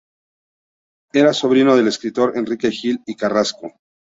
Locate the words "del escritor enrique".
1.75-2.71